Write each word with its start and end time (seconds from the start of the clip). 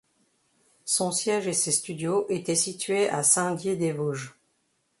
Son 0.83 1.11
siège 1.11 1.45
et 1.47 1.53
ses 1.53 1.71
studios 1.71 2.25
étaient 2.27 2.55
situés 2.55 3.07
à 3.11 3.21
Saint-Dié-des-Vosges. 3.21 4.33